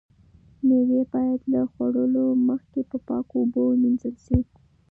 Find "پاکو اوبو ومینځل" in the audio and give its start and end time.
3.07-4.15